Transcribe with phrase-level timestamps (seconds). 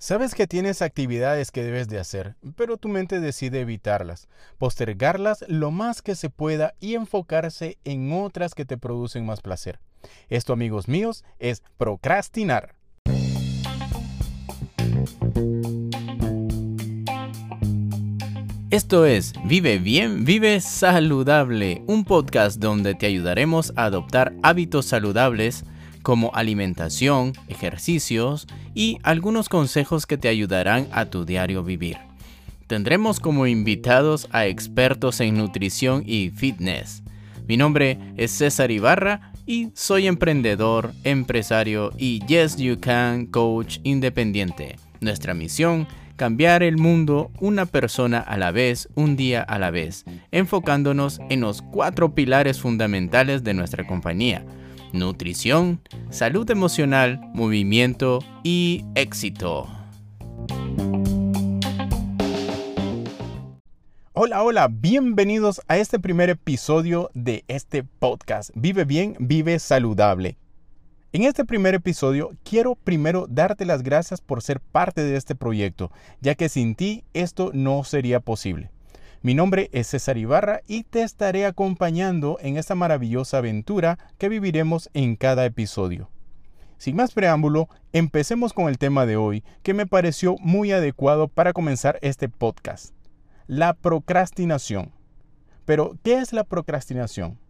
[0.00, 5.72] Sabes que tienes actividades que debes de hacer, pero tu mente decide evitarlas, postergarlas lo
[5.72, 9.80] más que se pueda y enfocarse en otras que te producen más placer.
[10.28, 12.76] Esto, amigos míos, es procrastinar.
[18.70, 25.64] Esto es Vive bien, vive saludable, un podcast donde te ayudaremos a adoptar hábitos saludables
[26.02, 31.96] como alimentación, ejercicios y algunos consejos que te ayudarán a tu diario vivir.
[32.66, 37.02] Tendremos como invitados a expertos en nutrición y fitness.
[37.46, 44.76] Mi nombre es César Ibarra y soy emprendedor, empresario y Yes You Can coach independiente.
[45.00, 50.04] Nuestra misión, cambiar el mundo una persona a la vez, un día a la vez,
[50.30, 54.44] enfocándonos en los cuatro pilares fundamentales de nuestra compañía
[54.92, 59.68] nutrición, salud emocional, movimiento y éxito.
[64.12, 68.50] Hola, hola, bienvenidos a este primer episodio de este podcast.
[68.54, 70.36] Vive bien, vive saludable.
[71.12, 75.90] En este primer episodio quiero primero darte las gracias por ser parte de este proyecto,
[76.20, 78.70] ya que sin ti esto no sería posible.
[79.20, 84.90] Mi nombre es César Ibarra y te estaré acompañando en esta maravillosa aventura que viviremos
[84.94, 86.08] en cada episodio.
[86.76, 91.52] Sin más preámbulo, empecemos con el tema de hoy que me pareció muy adecuado para
[91.52, 92.94] comenzar este podcast.
[93.48, 94.92] La procrastinación.
[95.64, 97.40] Pero, ¿qué es la procrastinación?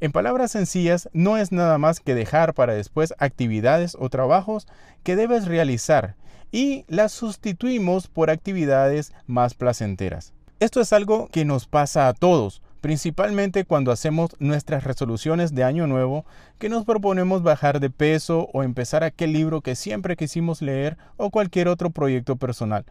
[0.00, 4.66] En palabras sencillas, no es nada más que dejar para después actividades o trabajos
[5.04, 6.16] que debes realizar
[6.50, 10.34] y las sustituimos por actividades más placenteras.
[10.64, 15.86] Esto es algo que nos pasa a todos, principalmente cuando hacemos nuestras resoluciones de año
[15.86, 16.24] nuevo,
[16.58, 21.28] que nos proponemos bajar de peso o empezar aquel libro que siempre quisimos leer o
[21.28, 22.86] cualquier otro proyecto personal.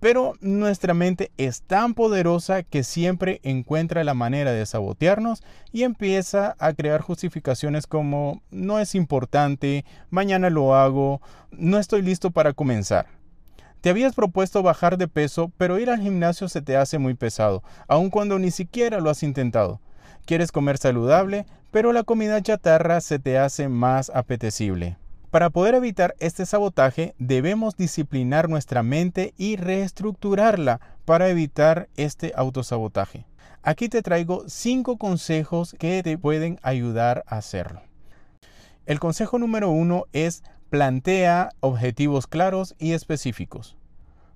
[0.00, 6.56] Pero nuestra mente es tan poderosa que siempre encuentra la manera de sabotearnos y empieza
[6.58, 11.22] a crear justificaciones como no es importante, mañana lo hago,
[11.52, 13.06] no estoy listo para comenzar.
[13.84, 17.62] Te habías propuesto bajar de peso, pero ir al gimnasio se te hace muy pesado,
[17.86, 19.78] aun cuando ni siquiera lo has intentado.
[20.24, 24.96] Quieres comer saludable, pero la comida chatarra se te hace más apetecible.
[25.30, 33.26] Para poder evitar este sabotaje, debemos disciplinar nuestra mente y reestructurarla para evitar este autosabotaje.
[33.62, 37.82] Aquí te traigo 5 consejos que te pueden ayudar a hacerlo.
[38.86, 40.42] El consejo número uno es
[40.74, 43.76] plantea objetivos claros y específicos.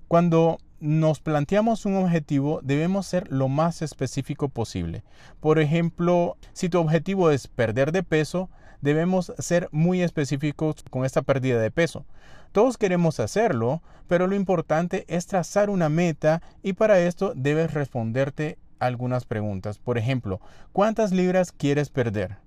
[0.07, 5.03] Cuando nos planteamos un objetivo, debemos ser lo más específico posible.
[5.41, 11.23] Por ejemplo, si tu objetivo es perder de peso, debemos ser muy específicos con esta
[11.23, 12.05] pérdida de peso.
[12.53, 18.57] Todos queremos hacerlo, pero lo importante es trazar una meta y para esto debes responderte
[18.79, 19.77] algunas preguntas.
[19.77, 20.39] Por ejemplo,
[20.71, 22.37] ¿cuántas libras quieres perder?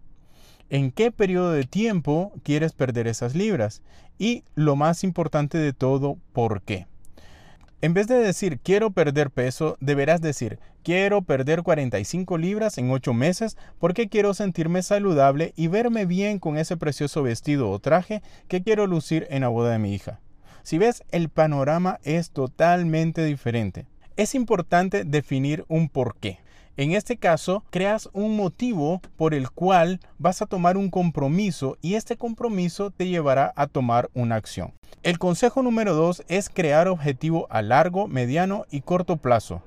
[0.72, 3.83] En qué periodo de tiempo quieres perder esas libras
[4.19, 6.87] y lo más importante de todo, ¿por qué?
[7.83, 13.12] En vez de decir quiero perder peso, deberás decir quiero perder 45 libras en 8
[13.12, 18.62] meses porque quiero sentirme saludable y verme bien con ese precioso vestido o traje que
[18.62, 20.21] quiero lucir en la boda de mi hija.
[20.62, 23.84] Si ves, el panorama es totalmente diferente.
[24.16, 26.38] Es importante definir un por qué.
[26.78, 31.97] En este caso, creas un motivo por el cual vas a tomar un compromiso y
[31.97, 34.72] este compromiso te llevará a tomar una acción.
[35.03, 39.61] El consejo número dos es crear objetivo a largo, mediano y corto plazo.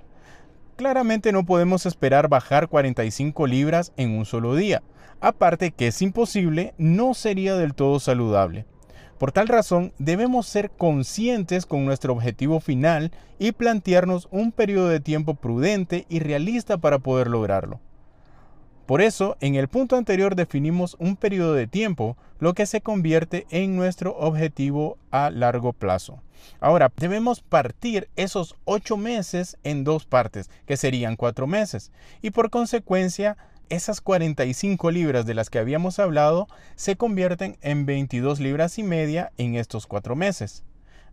[0.77, 4.81] Claramente no podemos esperar bajar 45 libras en un solo día.
[5.21, 8.65] Aparte que es imposible, no sería del todo saludable.
[9.17, 14.99] Por tal razón, debemos ser conscientes con nuestro objetivo final y plantearnos un periodo de
[14.99, 17.79] tiempo prudente y realista para poder lograrlo.
[18.85, 23.47] Por eso, en el punto anterior definimos un periodo de tiempo, lo que se convierte
[23.49, 26.21] en nuestro objetivo a largo plazo.
[26.59, 31.91] Ahora, debemos partir esos ocho meses en dos partes, que serían cuatro meses,
[32.21, 33.37] y por consecuencia
[33.69, 39.31] esas 45 libras de las que habíamos hablado se convierten en 22 libras y media
[39.37, 40.63] en estos cuatro meses.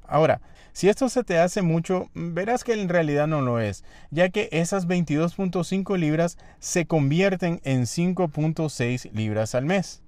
[0.06, 0.40] Ahora,
[0.72, 4.49] si esto se te hace mucho, verás que en realidad no lo es, ya que
[4.52, 10.02] esas 22.5 libras se convierten en 5.6 libras al mes.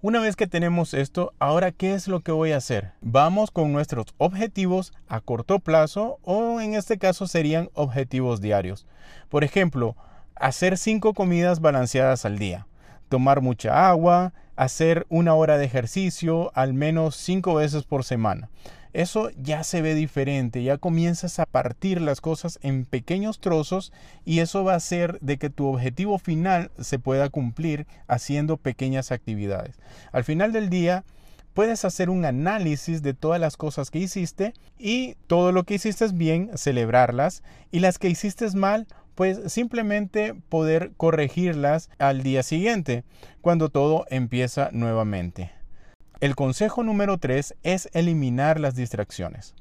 [0.00, 2.92] Una vez que tenemos esto, ahora ¿qué es lo que voy a hacer?
[3.00, 8.86] Vamos con nuestros objetivos a corto plazo o en este caso serían objetivos diarios.
[9.28, 9.96] Por ejemplo,
[10.40, 12.66] hacer cinco comidas balanceadas al día.
[13.08, 18.50] tomar mucha agua, hacer una hora de ejercicio al menos cinco veces por semana.
[18.92, 23.92] Eso ya se ve diferente, ya comienzas a partir las cosas en pequeños trozos
[24.24, 29.12] y eso va a hacer de que tu objetivo final se pueda cumplir haciendo pequeñas
[29.12, 29.76] actividades.
[30.12, 31.04] Al final del día,
[31.54, 36.06] puedes hacer un análisis de todas las cosas que hiciste y todo lo que hiciste
[36.12, 38.86] bien, celebrarlas y las que hiciste mal,
[39.18, 43.02] pues simplemente poder corregirlas al día siguiente,
[43.40, 45.50] cuando todo empieza nuevamente.
[46.20, 49.56] El consejo número 3 es eliminar las distracciones.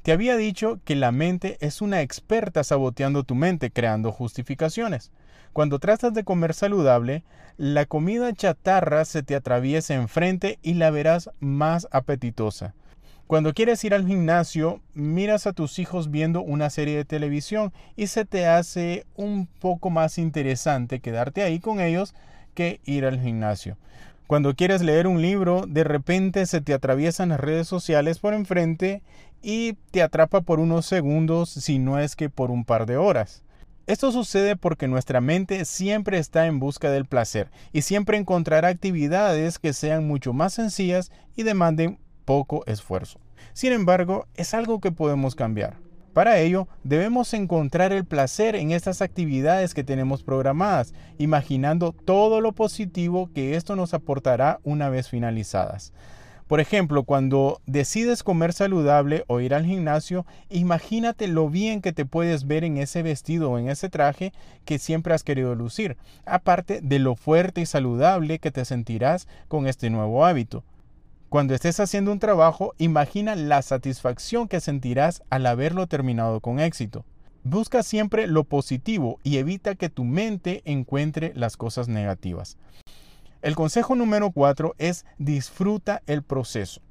[0.00, 5.12] Te había dicho que la mente es una experta saboteando tu mente, creando justificaciones.
[5.52, 7.24] Cuando tratas de comer saludable,
[7.58, 12.74] la comida chatarra se te atraviesa enfrente y la verás más apetitosa.
[13.26, 18.08] Cuando quieres ir al gimnasio, miras a tus hijos viendo una serie de televisión y
[18.08, 22.14] se te hace un poco más interesante quedarte ahí con ellos
[22.52, 23.78] que ir al gimnasio.
[24.26, 29.02] Cuando quieres leer un libro, de repente se te atraviesan las redes sociales por enfrente
[29.42, 33.42] y te atrapa por unos segundos, si no es que por un par de horas.
[33.86, 39.58] Esto sucede porque nuestra mente siempre está en busca del placer y siempre encontrará actividades
[39.58, 43.20] que sean mucho más sencillas y demanden poco esfuerzo.
[43.52, 45.76] Sin embargo, es algo que podemos cambiar.
[46.14, 52.52] Para ello, debemos encontrar el placer en estas actividades que tenemos programadas, imaginando todo lo
[52.52, 55.92] positivo que esto nos aportará una vez finalizadas.
[56.46, 62.04] Por ejemplo, cuando decides comer saludable o ir al gimnasio, imagínate lo bien que te
[62.04, 64.32] puedes ver en ese vestido o en ese traje
[64.64, 69.66] que siempre has querido lucir, aparte de lo fuerte y saludable que te sentirás con
[69.66, 70.62] este nuevo hábito.
[71.34, 77.04] Cuando estés haciendo un trabajo, imagina la satisfacción que sentirás al haberlo terminado con éxito.
[77.42, 82.56] Busca siempre lo positivo y evita que tu mente encuentre las cosas negativas.
[83.42, 86.82] El consejo número 4 es disfruta el proceso.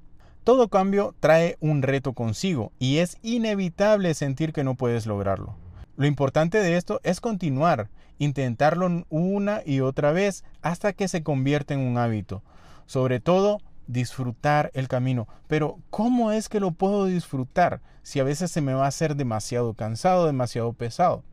[0.44, 5.56] Todo cambio trae un reto consigo y es inevitable sentir que no puedes lograrlo.
[5.96, 7.88] Lo importante de esto es continuar,
[8.20, 12.44] intentarlo una y otra vez hasta que se convierta en un hábito.
[12.88, 15.28] Sobre todo, disfrutar el camino.
[15.48, 19.16] Pero ¿cómo es que lo puedo disfrutar si a veces se me va a hacer
[19.16, 21.24] demasiado cansado, demasiado pesado?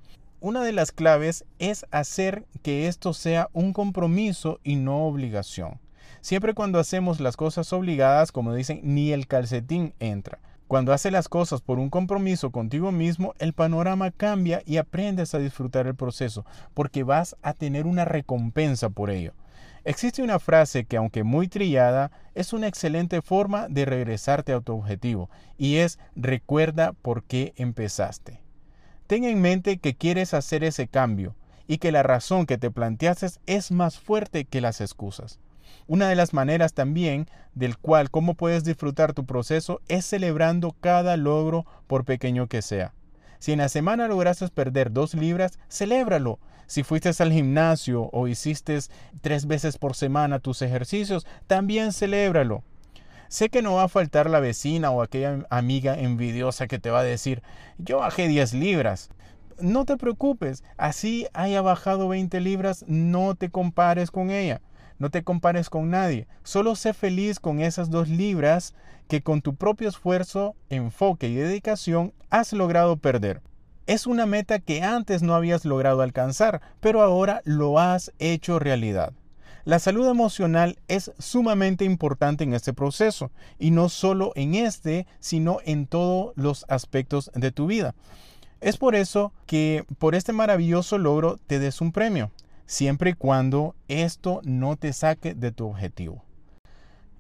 [0.41, 5.81] Una de las claves es hacer que esto sea un compromiso y no obligación.
[6.23, 10.39] Siempre cuando hacemos las cosas obligadas, como dicen, ni el calcetín entra.
[10.71, 15.39] Cuando haces las cosas por un compromiso contigo mismo, el panorama cambia y aprendes a
[15.39, 19.33] disfrutar el proceso, porque vas a tener una recompensa por ello.
[19.91, 24.75] Existe una frase que, aunque muy trillada, es una excelente forma de regresarte a tu
[24.75, 25.29] objetivo,
[25.59, 28.41] y es recuerda por qué empezaste.
[29.09, 31.35] Ten en mente que quieres hacer ese cambio
[31.67, 35.41] y que la razón que te planteaste es más fuerte que las excusas.
[35.89, 41.17] Una de las maneras también del cual cómo puedes disfrutar tu proceso es celebrando cada
[41.17, 42.95] logro por pequeño que sea.
[43.41, 46.39] Si en la semana lograste perder dos libras, celébralo.
[46.71, 48.79] Si fuiste al gimnasio o hiciste
[49.23, 52.63] tres veces por semana tus ejercicios, también celébralo.
[53.27, 57.01] Sé que no va a faltar la vecina o aquella amiga envidiosa que te va
[57.01, 57.43] a decir,
[57.79, 59.11] yo bajé 10 libras.
[59.59, 64.61] No te preocupes, así haya bajado 20 libras, no te compares con ella.
[65.01, 66.29] No te compares con nadie.
[66.45, 68.77] Solo sé feliz con esas dos libras
[69.09, 73.43] que con tu propio esfuerzo, enfoque y dedicación has logrado perder.
[73.91, 79.13] Es una meta que antes no habías logrado alcanzar, pero ahora lo has hecho realidad.
[79.65, 85.59] La salud emocional es sumamente importante en este proceso, y no solo en este, sino
[85.65, 87.97] en todos los aspectos de tu vida.
[88.61, 92.31] Es por eso que por este maravilloso logro te des un premio
[92.67, 96.23] siempre y cuando esto no te saque de tu objetivo.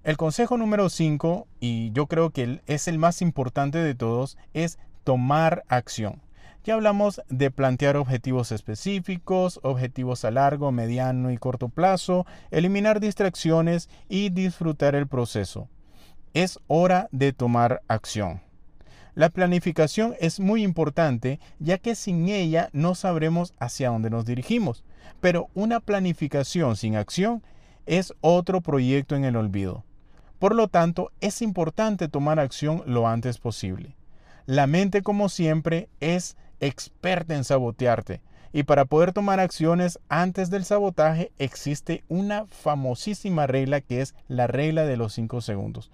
[0.04, 4.78] El consejo número 5, y yo creo que es el más importante de todos, es
[5.02, 6.22] tomar acción.
[6.62, 13.88] Ya hablamos de plantear objetivos específicos, objetivos a largo, mediano y corto plazo, eliminar distracciones
[14.10, 15.68] y disfrutar el proceso.
[16.34, 18.42] Es hora de tomar acción.
[19.14, 24.84] La planificación es muy importante ya que sin ella no sabremos hacia dónde nos dirigimos.
[25.20, 27.42] Pero una planificación sin acción
[27.86, 29.84] es otro proyecto en el olvido.
[30.38, 33.96] Por lo tanto, es importante tomar acción lo antes posible.
[34.46, 38.20] La mente, como siempre, es experta en sabotearte.
[38.52, 44.46] Y para poder tomar acciones antes del sabotaje existe una famosísima regla que es la
[44.46, 45.90] regla de los 5 segundos.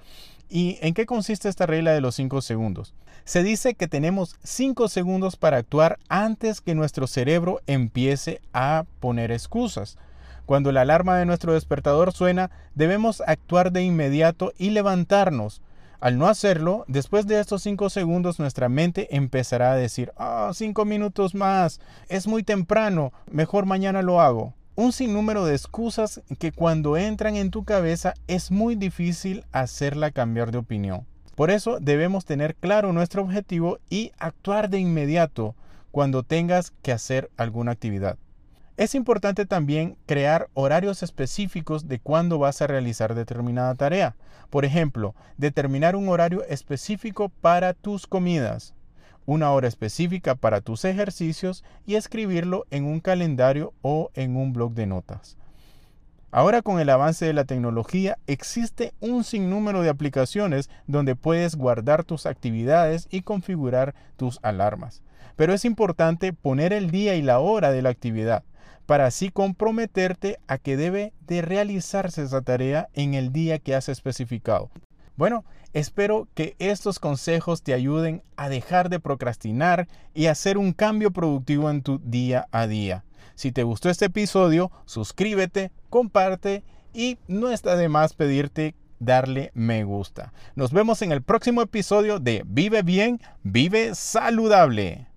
[0.49, 2.95] ¿Y en qué consiste esta regla de los 5 segundos?
[3.25, 9.33] Se dice que tenemos 5 segundos para actuar antes que nuestro cerebro empiece a poner
[9.33, 9.99] excusas.
[10.47, 15.61] Cuando la alarma de nuestro despertador suena, debemos actuar de inmediato y levantarnos.
[16.01, 20.85] Al no hacerlo, después de estos 5 segundos nuestra mente empezará a decir, ah, 5
[20.85, 24.55] minutos más, es muy temprano, mejor mañana lo hago.
[24.75, 30.51] Un sinnúmero de excusas que cuando entran en tu cabeza es muy difícil hacerla cambiar
[30.51, 31.07] de opinión.
[31.35, 35.55] Por eso debemos tener claro nuestro objetivo y actuar de inmediato
[35.93, 38.19] cuando tengas que hacer alguna actividad.
[38.77, 44.17] Es importante también crear horarios específicos de cuándo vas a realizar determinada tarea.
[44.51, 48.75] Por ejemplo, determinar un horario específico para tus comidas,
[49.25, 54.75] una hora específica para tus ejercicios y escribirlo en un calendario o en un blog
[54.75, 55.39] de notas.
[56.31, 62.05] Ahora con el avance de la tecnología existe un sinnúmero de aplicaciones donde puedes guardar
[62.05, 65.03] tus actividades y configurar tus alarmas.
[65.35, 68.45] Pero es importante poner el día y la hora de la actividad
[68.87, 73.89] para así comprometerte a que debe de realizarse esa tarea en el día que has
[73.89, 74.71] especificado.
[75.17, 81.11] Bueno, espero que estos consejos te ayuden a dejar de procrastinar y hacer un cambio
[81.11, 83.05] productivo en tu día a día.
[83.35, 86.65] Si te gustó este episodio, suscríbete, comparte
[86.95, 90.33] y no está de más pedirte darle me gusta.
[90.55, 95.09] Nos vemos en el próximo episodio de Vive bien, vive saludable.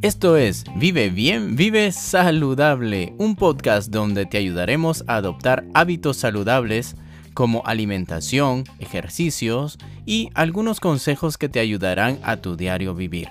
[0.00, 6.94] Esto es Vive bien, vive saludable, un podcast donde te ayudaremos a adoptar hábitos saludables
[7.34, 9.76] como alimentación, ejercicios
[10.06, 13.28] y algunos consejos que te ayudarán a tu diario vivir.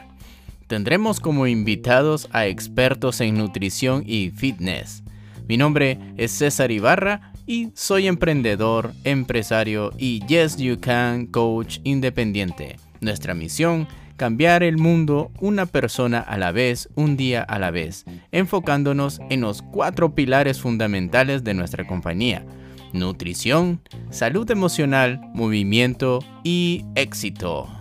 [0.67, 5.03] Tendremos como invitados a expertos en nutrición y fitness.
[5.47, 12.75] Mi nombre es César Ibarra y soy emprendedor, empresario y Yes You Can coach independiente.
[13.00, 18.05] Nuestra misión, cambiar el mundo una persona a la vez, un día a la vez,
[18.31, 22.43] enfocándonos en los cuatro pilares fundamentales de nuestra compañía
[22.93, 27.76] nutrición, salud emocional, movimiento y éxito.